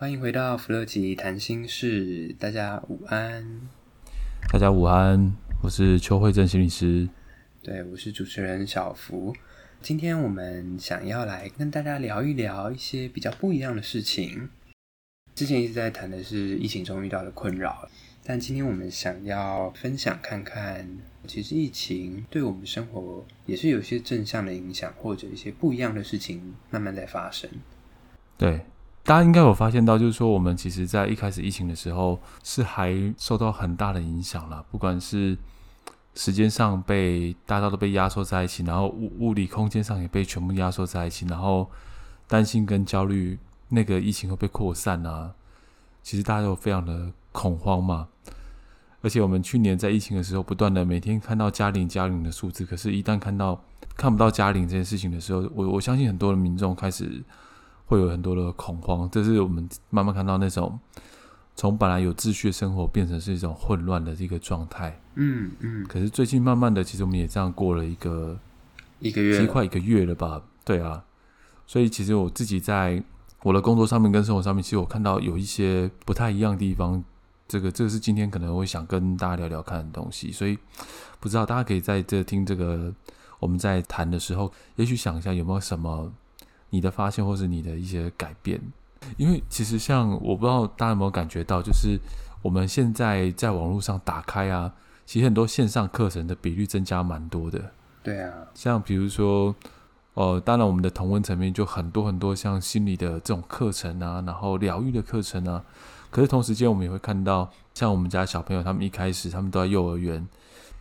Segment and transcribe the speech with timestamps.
[0.00, 3.60] 欢迎回到弗乐奇谈心事，大家午安。
[4.50, 5.30] 大家午安，
[5.62, 7.06] 我是邱慧珍心理师。
[7.62, 9.36] 对，我是主持人小福。
[9.82, 14.48] 今天我们想要来跟大家聊一聊一些比较不一样的事情。
[15.34, 17.86] 之前一直在谈的是疫情中遇到的困扰，
[18.24, 20.88] 但今天我们想要分享看看，
[21.26, 27.50] 其实疫情对我们生活也是有些正向的影响，或者一些不一样的事情慢慢在发生。
[28.38, 28.62] 对。
[29.02, 34.64] 大家应该有发现到，就是说，我们其实，在一开始疫情的时候，是还受到很大的影响了。
[34.70, 35.36] 不管是
[36.14, 41.68] 时间上被大家都被压缩在一起，然后物物理空间上也被全部压缩在一起，然后
[42.28, 43.38] 担心跟焦虑
[43.70, 45.32] 那个疫情会被扩散啊，
[46.02, 48.06] 其实大家都非常的恐慌嘛。
[49.00, 53.60] 而且我们去年在疫情的时候，不断的每天看到加零加零的数字，可是，一旦看到
[53.96, 57.24] 看不到加零这件事情的时候，我我相信很多的民众开始。
[57.90, 60.78] 会有很多的恐慌，这是我们慢慢看到那种
[61.56, 64.96] 从本来有秩序的生活变成是一种混乱的一个状态。
[65.16, 65.84] 嗯嗯。
[65.88, 68.38] 可是最近慢慢的，其实我们也这样过了一个
[69.00, 70.40] 一个月，其实快一个月了吧？
[70.64, 71.02] 对啊。
[71.66, 73.02] 所以其实我自己在
[73.42, 77.02] 我的工作上面跟生活上面，其实我看到有一些不太一样的地方。
[77.48, 80.30] 这个这个是今天可能会想跟大家聊聊看的东西。
[80.30, 80.56] 所以
[81.18, 82.94] 不知道大家可以在这听这个
[83.40, 86.12] 我们在谈的时候，也许想一下有没有什么。
[86.70, 88.60] 你的发现，或是你的一些改变，
[89.16, 91.98] 因为其实像我不知道大家有没有感觉到，就是
[92.42, 94.72] 我们现在在网络上打开啊，
[95.04, 97.72] 其实很多线上课程的比率增加蛮多的。
[98.02, 99.54] 对啊，像比如说，
[100.14, 105.62] 呃，当然我们的同温层面就很多很多像心理的这种课程啊，然后疗愈的课程啊，
[106.10, 110.26] 可是同时间我们也会看到，像我们家小朋友他们一开始他们都在幼儿园，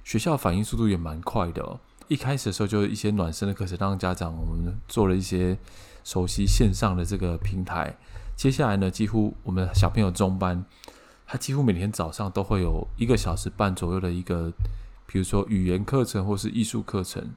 [0.03, 1.79] 学校反应速度也蛮快的哦。
[2.09, 5.57] 一开始的时候，就一些暖身的课程，让家长我们做了一些
[6.03, 7.95] 熟悉线上的这个平台。
[8.35, 10.65] 接下来呢，几乎我们小朋友中班，
[11.27, 14.51] 他几乎每天早上都会有一个小时半左右的一个，
[15.05, 17.29] 比如说语言课程或是艺术课程，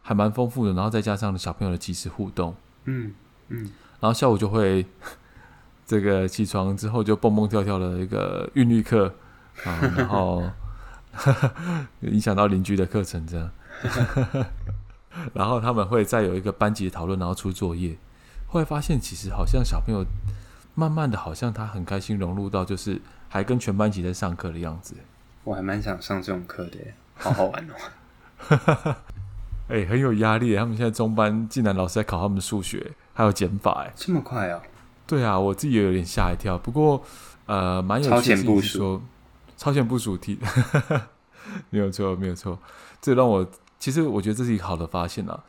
[0.00, 0.72] 还蛮丰富的。
[0.72, 2.54] 然后再加上小朋友的即时互动，
[2.84, 3.12] 嗯
[3.48, 4.86] 嗯，然后下午就会
[5.84, 9.12] 这个起床之后就蹦蹦跳跳的一个韵律课
[9.64, 10.42] 啊，然后
[12.00, 13.50] 影响到邻居的课程这样。
[15.32, 17.96] 然后他们会再有一个班级的讨论，然后出作业。
[18.46, 20.04] 后来发现，其实好像小朋友
[20.74, 24.94] 慢慢的，好像他很开心融入到，就是还跟全班级在上课的样子。
[25.42, 26.78] 我还蛮想上这种课的，
[27.16, 27.74] 好好玩哦。
[29.68, 30.54] 哎、欸，很有压力。
[30.54, 34.60] 他们现在中班竟然老师在考他们的数学，还有减法，哎，这么快啊？
[35.06, 36.58] 对啊，我自己也有点吓一跳。
[36.58, 37.02] 不过，
[37.46, 38.16] 呃，蛮有趣的。
[38.16, 39.02] 超前部署，
[39.56, 40.38] 超前部署题，
[41.70, 42.58] 没有错，没有错。
[43.00, 43.48] 这让我。
[43.78, 45.44] 其实我觉得这是一个好的发现啊！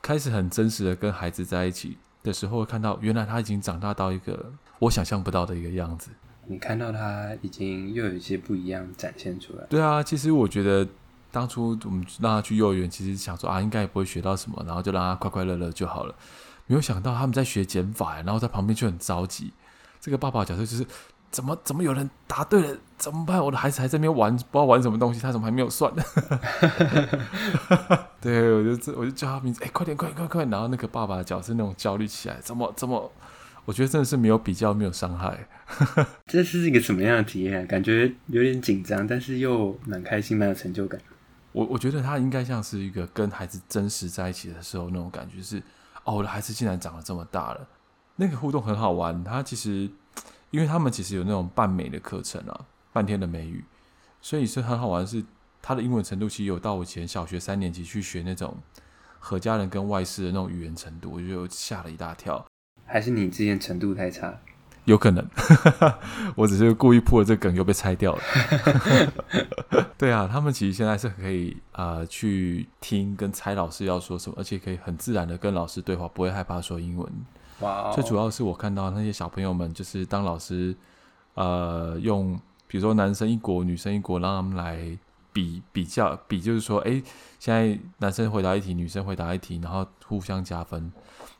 [0.00, 6.10] 开始很真实的跟孩子在一起的时候，看到原来他已经长大到一个我想象不到的一个样子。
[6.46, 9.64] 你看到他已经又有一些不一样展现出来。
[9.68, 10.86] 对啊，其实我觉得
[11.32, 16.14] 当初我们让他去幼儿园，其实想说啊，应该也不会学到什么，然后就让他快快乐乐就好了。
[16.66, 19.52] 没有想到他们在学减法，然后在旁边就很着急。
[20.00, 20.86] 这个爸爸角色就是。
[21.34, 22.78] 怎么怎么有人答对了？
[22.96, 23.44] 怎么办？
[23.44, 26.02] 我的孩子还在那边玩，不知道玩什么东西，他怎么还没有算呢？
[28.22, 30.44] 对，我就我就叫他名字，哎，快点，快点，快快！
[30.44, 33.10] 然后那个爸爸的角色那种焦虑起来，怎么怎么？
[33.64, 35.44] 我觉得真的是没有比较，没有伤害。
[36.26, 37.66] 这是一个什么样的体验？
[37.66, 41.00] 感觉有点紧张，但是又蛮开心，蛮有成就感。
[41.50, 45.60] 我我觉得他应该像是一个跟孩子真实在一起的时候那种感觉是，
[46.04, 47.66] 哦，我的孩子竟然长得这么大了，
[48.14, 49.24] 那个互动很好玩。
[49.24, 49.90] 他其实。
[50.50, 52.60] 因为他们其实有那种半美的课程啊，
[52.92, 53.64] 半天的美语，
[54.20, 55.06] 所以是很好玩。
[55.06, 55.24] 是
[55.60, 58.56] 他的英文程度其实有到我以前小学三年级去学那种
[59.18, 62.44] 何家人跟外事的那种语言程度，我就吓了一大跳。
[62.86, 64.38] 还是你之前程度太差？
[64.84, 65.26] 有可能，
[66.36, 68.22] 我只是故意破了这梗又被拆掉了。
[69.96, 77.10] 对啊，他们其实现在是可以啊、呃、去听跟猜老师要说什么，而且可以很自然的跟老师对话，不会害怕说英文。
[77.60, 77.92] 哇！
[77.92, 80.76] 最主要是我看到那些小朋友们，就是当老师，
[81.34, 84.98] 呃，用比如说男生一国、女生一国，让他们来
[85.32, 87.02] 比比较比，就是说，哎，
[87.38, 90.92] 现在男生回答一题，女生回答一题，然后互相加分。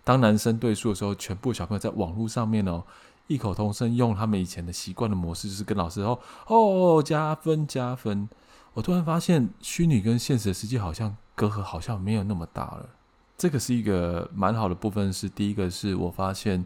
[0.04, 2.84] 当男生对数的时候，全部小朋友在网络上面哦，
[3.26, 8.28] 异口同声用他们以前的习惯的模式，就是跟老师哦哦，加分加分。
[8.74, 12.88] 我突然发现，虚拟跟现实的世界好像隔阂好像没有那么大了。
[13.36, 16.64] 这个是一个蛮好的部分，是第一个是我发现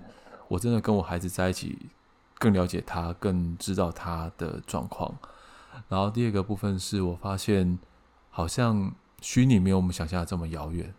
[0.49, 1.79] 我真的跟我孩子在一起，
[2.39, 5.17] 更了解他，更知道他的状况。
[5.89, 7.79] 然后第二个部分是我发现，
[8.31, 10.95] 好像虚拟没有我们想象的这么遥远。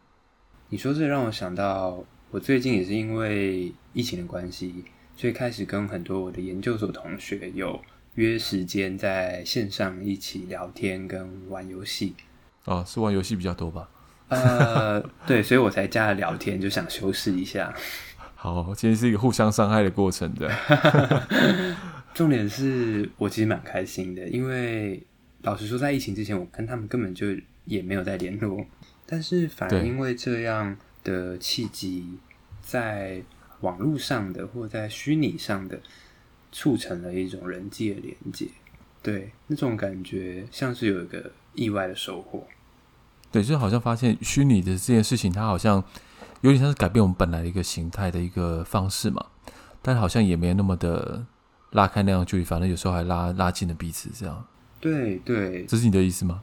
[0.69, 4.85] 你说这让我想到，我最近也是因为疫情的关系，
[5.15, 7.79] 所以开始跟很多我的研究所同学有。
[8.15, 12.15] 约时间在线上一起聊天跟玩游戏，
[12.65, 13.87] 哦，是玩游戏比较多吧？
[14.29, 17.73] 呃，对，所以我才加了聊天，就想修饰一下。
[18.35, 20.49] 好，今天是一个互相伤害的过程的。
[22.15, 25.05] 重点是我其实蛮开心的，因为
[25.41, 27.27] 老实说，在疫情之前，我跟他们根本就
[27.65, 28.65] 也没有在联络，
[29.05, 32.17] 但是反而因为这样的契机，
[32.61, 33.21] 在
[33.61, 35.79] 网络上的或在虚拟上的。
[36.51, 38.47] 促成了一种人际的连接，
[39.03, 42.43] 对，那种感觉像是有一个意外的收获。
[43.31, 45.83] 对，就好像发现虚拟的这件事情，它好像
[46.41, 49.25] 有点像是改变我们本来的一个形态的一个方式嘛，
[49.81, 51.25] 但好像也没有那么的
[51.71, 54.45] 拉开那样距离，反正有时候还拉拉近了彼此这样。
[54.79, 56.41] 对对，这是你的意思吗？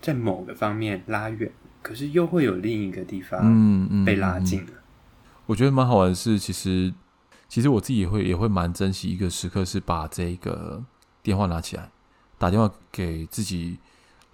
[0.00, 1.50] 在某个方面拉远，
[1.82, 4.72] 可是又会有另一个地方嗯嗯被拉近了。
[5.46, 6.92] 我觉得蛮好玩的是，其实。
[7.48, 10.82] 其实我自己也会也会蛮珍惜一个时刻，是把这个
[11.22, 11.88] 电话拿起来，
[12.38, 13.78] 打电话给自己，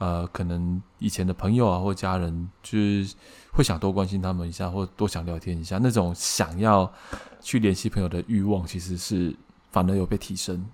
[0.02, 3.14] 呃，可能以前的朋友啊或家人，就是
[3.52, 6.92] 会想多关心他们一下，或多想聊天一下，那种想要
[7.40, 9.32] 去联系朋友的欲望，其实是
[9.70, 10.66] 反而有被提升。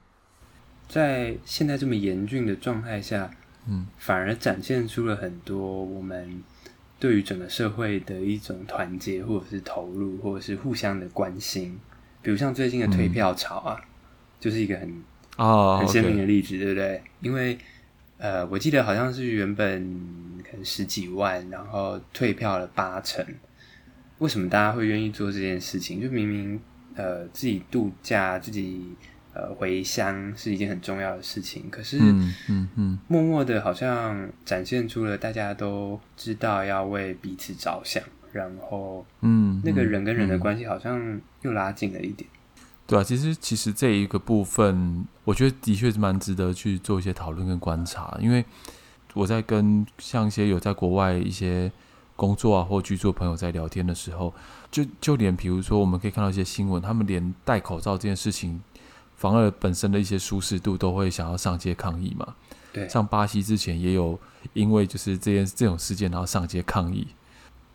[0.88, 3.30] 在现在这么严峻的状态下，
[3.66, 6.42] 嗯，反而展现出了很多我们
[6.98, 11.78] 对于整个社会的一种团结，或者是投入，或者是互相的关心。
[12.22, 13.84] 比如像最近的退票潮啊，嗯、
[14.40, 14.88] 就是一个很
[15.36, 17.02] 啊、oh, 很鲜明的例子.对不对？
[17.20, 17.58] 因为
[18.19, 19.99] 呃，我记得好像是原本
[20.44, 23.25] 可能十几万，然后退票了八成。
[24.19, 26.00] 为什么大家会愿意做这件事情？
[26.00, 26.61] 就明明
[26.97, 28.94] 呃自己度假、自己
[29.32, 38.03] 呃回乡是一件很重要的事情，可是嗯嗯嗯，默默的好像展现出了大家都知道要为彼此着想。
[38.31, 42.38] 然后，嗯，那个人跟人的关系好像又拉近了一点，嗯嗯、
[42.88, 48.17] 对啊，其实，其实这一个部分，我觉得的确是蛮值得去做一些讨论跟观察。
[48.19, 48.43] 因为
[49.12, 51.70] 我在跟像一些有在国外一些
[52.17, 54.32] 工作啊或居住的朋友在聊天的时候，
[54.70, 58.58] 就就连比如说我们可以看到一些新闻，他们连戴口罩这件事情，
[59.17, 62.34] 反而本身的一些舒适度都会想要上街抗议嘛。
[62.73, 64.19] 对，像巴西之前也有
[64.55, 67.06] 因为就是这件这种事件，然后上街抗议。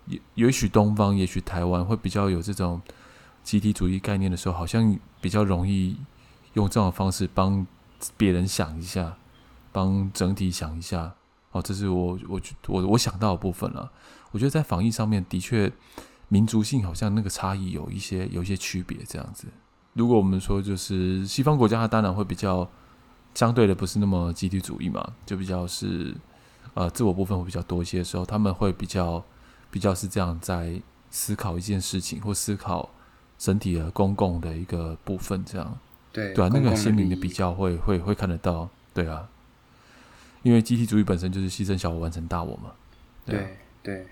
[0.07, 2.81] 也也许东方，也许台湾会比较有这种
[3.43, 5.97] 集体主义概念的时候，好像比较容易
[6.53, 7.65] 用这种方式帮
[8.17, 9.17] 别人想一下，
[9.71, 11.13] 帮整体想一下。
[11.51, 13.91] 哦，这是我我我我想到的部分了。
[14.31, 15.71] 我觉得在防疫上面，的确
[16.29, 18.97] 民族性好像那个差异有一些有一些区别。
[19.07, 19.47] 这样子，
[19.93, 22.67] 如果我们说就是西方国家，它当然会比较
[23.35, 26.15] 相对的不是那么集体主义嘛，就比较是
[26.73, 29.23] 呃自我部分会比较多一些的时候，他们会比较。
[29.73, 30.79] 比较是这样在
[31.09, 32.87] 思考一件事情，或思考
[33.43, 35.77] 整体的公共的一个部分，这样。
[36.13, 39.27] 对对啊，那个鲜明的比较会会会看得到，对啊，
[40.43, 42.71] 因为集体主义本身就是牺牲小我完成大我嘛，
[43.25, 43.47] 对啊，
[43.81, 44.07] 对对，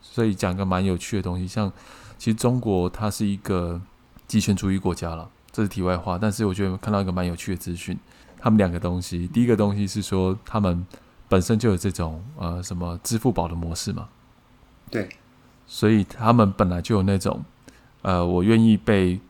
[0.00, 1.70] 所以讲个蛮有趣的东西，像
[2.16, 3.78] 其实中国它是一个
[4.26, 7.98] 集权主义国家了，这是题外话，但是我觉得看到一个蛮有趣的资讯，
[8.38, 10.86] 他们两个东西，第一个东西是说他们
[11.28, 14.08] 本身就有这种呃什么支付宝的模式嘛。
[14.90, 15.08] 对，
[15.66, 17.44] 所以他们本来就有那种，
[18.02, 19.20] 呃，我愿意被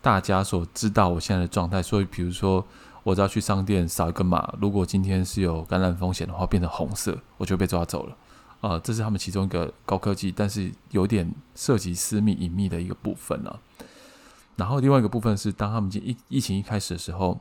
[0.00, 1.82] 大家所知道我现在的状态。
[1.82, 2.64] 所以，比如说，
[3.02, 8.16] 我只要去商店扫一个码，如果今天是有感染风险的话，变成红色，我就被抓走了。
[8.60, 13.58] 啊、这是他们其中一个高科技，但是有点涉及私密隐秘的一个部分了、啊。
[14.56, 17.38] 然后另外一个部分是，当他们疫疫情一开始的时候，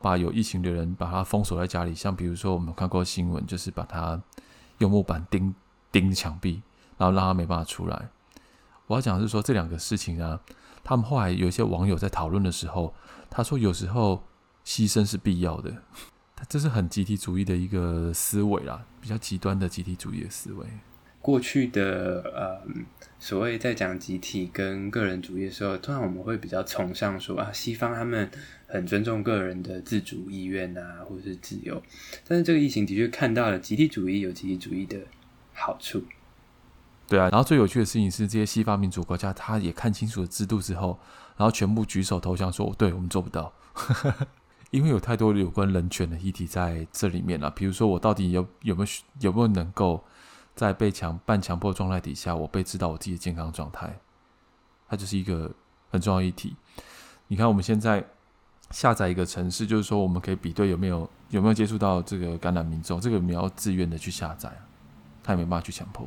[0.00, 4.20] 把有疫情的人把他封锁在家里，像比如说我们看过新闻，就是把他
[4.78, 5.54] 用木板钉
[5.90, 6.60] 钉墙壁。
[6.98, 8.08] 然后让他没办法出来。
[8.88, 10.40] 我要讲的是说这两个事情啊，
[10.82, 12.92] 他们后来有一些网友在讨论的时候，
[13.30, 14.24] 他说有时候
[14.64, 15.72] 牺牲是必要的。
[16.34, 20.66] 他这是很集体主义的一个思维啦，比较极端的集体主义的思维。
[21.20, 22.62] 过去的呃，
[23.18, 28.30] 所谓在讲集体跟个人主义的时候，通常我们会比较崇尚说啊，西方他们
[28.68, 31.82] 很尊重个人的自主意愿啊，或者是自由。
[32.26, 34.96] 但是这个疫情的确看到了集体主义有集体主义的
[35.52, 36.02] 好处。
[37.08, 40.98] 对啊，然后最有趣的事情是，这些西方民主国家，他也看清楚了制度之后，
[41.38, 43.50] 然后全部举手投降说：“对，我们做不到。
[44.70, 47.50] ”因为有太多有关人权的议题在这里面了。
[47.50, 48.88] 比如说，我到底有有没有
[49.20, 50.04] 有没有能够
[50.54, 53.98] 在被强半强迫状态底下，我被知道我自己的健康状态，
[54.86, 55.50] 它就是一个
[55.90, 56.54] 很重要议题。
[57.28, 58.04] 你看，我们现在
[58.70, 64.52] 下载一个城市，就是说我们可以比对有没有有没有接触到这个感染民众，这个你要自愿的去下载，
[65.22, 66.06] 他也没办法去强迫。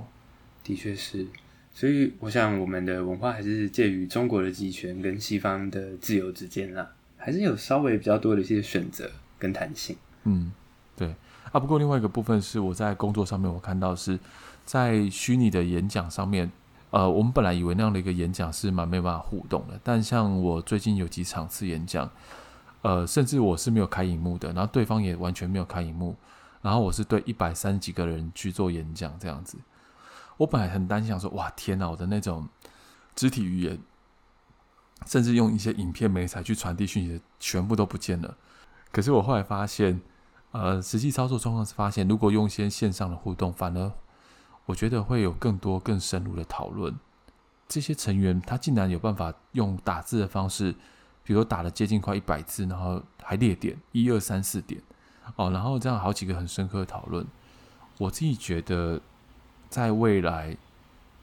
[0.64, 1.26] 的确是，
[1.74, 6.92] 所以我想我们的文化还是介于中国的集权跟西方的自由之间啦。
[7.18, 9.96] 还是有稍微比较多的一些选择跟弹性。
[10.24, 10.52] 嗯，
[10.96, 11.14] 对
[11.52, 11.60] 啊。
[11.60, 14.18] 不过另外一个部分是我在工作上面，我看到是
[14.66, 16.52] 在虚拟的演讲上面，
[16.90, 22.10] 呃，我们本来以为那样的一个演讲是蛮没办法互动的，但像我最近有几场次演讲，
[22.82, 26.16] 呃，甚至我是没有开荧幕的，然后对方也完全没有开荧幕，
[26.64, 29.60] 然后我是对一百三十几个人去做演讲这样子。
[30.42, 32.48] 我本来很担心，想说哇天哪，我的那种
[33.16, 33.80] 肢体语言。
[35.08, 38.38] 甚至用一些影片媒材去传递讯息的，全部都不见了。
[38.92, 40.00] 可是我后来发现，
[40.52, 43.92] 呃，实际操作状况是发现，如果用一些线上的互动，反而
[44.68, 46.96] 我觉得会有更多更深入的讨论。
[47.68, 50.76] 这些成员他竟然有办法用打字的方式，
[51.24, 54.80] 比如打了接近快一百字，然后还列点一二三四点
[55.36, 57.26] 哦，然后这样好几个很深刻的讨论。
[57.98, 59.02] 我自己觉得，
[59.72, 60.56] 在未来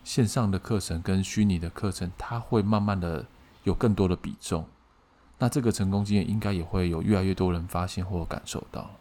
[0.03, 3.25] 线上的课程跟虚拟的课程，它会慢慢的。
[3.65, 4.67] 有更多的比重，
[5.39, 8.97] 那这个成功经验应该也会有越来越多人发现或感受到。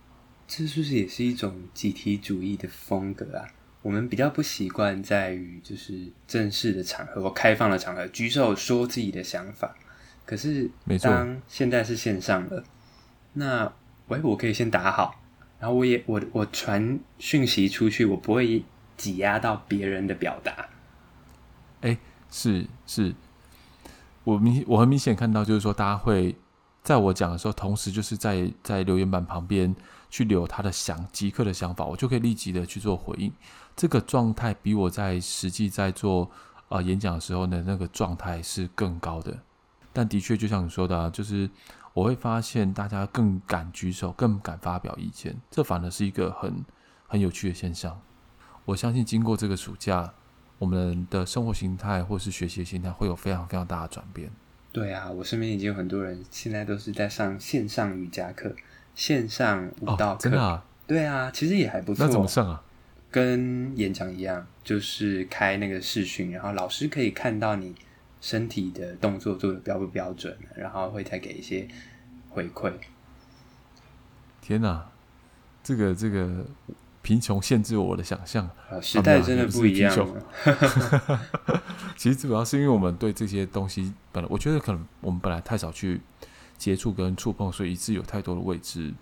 [0.46, 3.48] 这是不是也是一种集体主义的风格啊？
[3.82, 9.74] 我们比较不习惯在于就是正式的场合或开放的场合举手说自己的想法。
[10.26, 10.70] 可是，
[11.02, 12.66] 当现在是线上了，
[13.34, 13.72] 那
[14.10, 15.22] 喂，我可以先打好，
[15.62, 18.66] 然后我也我我传讯息出去，我不会
[18.98, 20.68] 挤压到别人的表达。
[21.82, 21.98] 哎，
[22.30, 23.16] 是是。
[24.24, 26.36] 我明我很明显看到，就是说，大家会
[26.84, 29.74] 在我讲的时候，同时就是在在留言板旁边
[30.10, 33.32] 去留他的想即刻的想法，我就可以立即的去做回应。
[33.74, 36.30] 这个状态比我在实际在做
[36.68, 39.38] 呃演讲的时候的那个状态是更高的。
[39.94, 41.50] 但的确，就像你说的啊，就是
[41.94, 46.66] 我会发现大家更敢举手，更敢发表意见，这反而是一个很
[47.08, 47.98] 很有趣的现象。
[48.68, 50.14] 我相信经过这个暑假。
[50.60, 54.28] 我们的生活形态或是学习形态会有非常非常大的转变。
[54.72, 58.56] 对啊，我身边已经有很多人现在都是在上线上瑜伽课、
[58.96, 60.14] 线上舞蹈课。
[60.14, 60.66] 哦，真的啊？
[60.88, 62.04] 对啊，其实也还不错。
[62.04, 62.64] 那怎么上啊？
[63.12, 67.76] 跟演讲一样，就是开那个视讯，然后老师可以看到你
[68.20, 71.68] 身体的动作做的标不标准，然后会再给一些
[72.32, 72.74] 回馈。
[74.42, 74.90] 天哪，
[75.62, 76.44] 这个这个。
[77.08, 78.50] 贫穷限制我的想象，
[78.82, 81.22] 时代真的不一样了。
[81.96, 86.02] 其实主要是因为我们对这些东西本来，我觉得可能我们本来太少去
[86.58, 88.94] 接触跟触碰，所以一直有太多的未知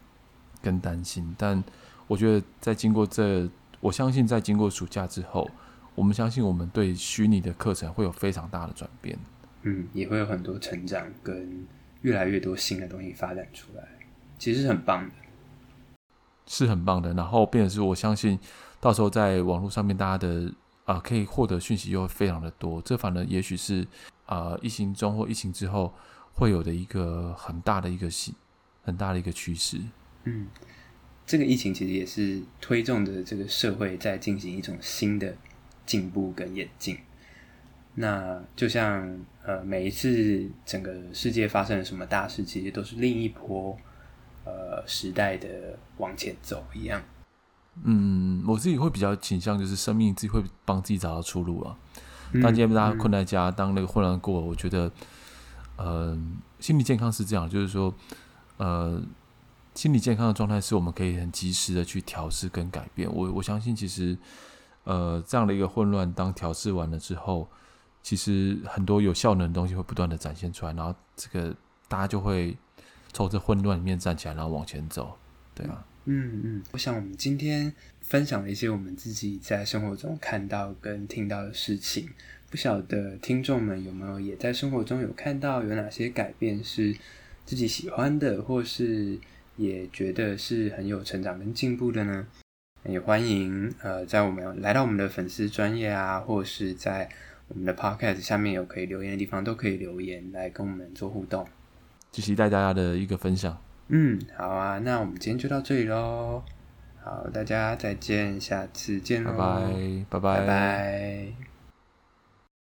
[0.62, 1.34] 跟担心。
[1.36, 1.64] 但
[2.06, 5.50] 我觉得在经过这，我相信在经过暑假之后，
[5.96, 9.18] 我们相信我们对虚拟的课程会有非常大的转变。
[9.64, 11.66] 嗯，也会有很多成长跟
[12.04, 13.84] 越来越多新的东西发展出来，
[14.38, 15.16] 其实是很棒的。
[16.48, 18.40] 是很棒的，然后变的是我相信，
[18.80, 20.52] 到时候在网络上面大家的
[20.86, 23.88] 啊、可以获得讯息又非常的多，这反而也许是
[24.28, 25.92] 啊、疫情中或疫情之后
[26.34, 28.34] 会有的一个很大的一个新
[28.84, 29.80] 很大的一个趋势。
[30.25, 30.48] 嗯，
[31.25, 35.36] 这个疫情其实也是推动着这个社会在进行一种新的
[35.88, 36.98] 进步跟演进。
[37.96, 43.75] 那就像呃每一次整个世界发生了什么大事，其实都是另一波。
[44.46, 47.02] 呃，时代的往前走一样。
[47.84, 51.75] 嗯，我自己会比较倾向就是生命自己会帮自己找到出路啊。
[52.42, 54.90] 当今天大家困在家，当那个混乱过，我觉得，
[55.75, 56.18] 呃，
[56.60, 57.94] 心理健康是这样，就是说，
[58.58, 59.02] 呃，
[59.74, 63.14] 心理健康的状态是我们可以很及时的去调试跟改变。
[63.14, 64.18] 我我相信，其实，
[64.86, 67.48] 呃，这样的一个混乱，当调试完了之后，
[68.02, 71.54] 其实很多有效能的东西会不断的展现出来，然后这个
[71.90, 72.56] 大家就会。
[73.16, 75.18] 从这混乱里面站起来，然后往前走，
[75.56, 82.10] 对啊，嗯嗯，我想我们今天分享了一些我们自己在生活中看到跟听到的事情，
[82.52, 86.94] 不晓得听众们有没有也在生活中有看到有哪些改变是
[87.46, 89.18] 自己喜欢的，或是
[89.56, 92.28] 也觉得是很有成长跟进步的呢？
[92.84, 97.10] 也欢迎呃，在我们来到我们的粉丝专业啊，或是在
[97.48, 101.48] 我们的 Podcast 下面有可以留言的地方，都可以留言来跟我们做互动。
[102.22, 103.58] 期待大家的一个分享。
[103.88, 106.44] 嗯，好啊，那我们今天就到这里喽。
[107.04, 111.55] 好，大家再见，下次见喽，拜拜，拜拜，拜拜。